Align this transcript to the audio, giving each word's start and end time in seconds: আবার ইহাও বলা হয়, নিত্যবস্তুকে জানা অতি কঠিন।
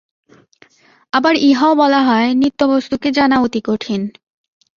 আবার 1.13 1.33
ইহাও 1.41 1.73
বলা 1.75 2.01
হয়, 2.03 2.29
নিত্যবস্তুকে 2.33 3.09
জানা 3.11 3.37
অতি 3.41 3.61
কঠিন। 3.65 4.01